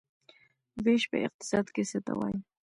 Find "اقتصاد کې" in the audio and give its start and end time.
1.27-1.83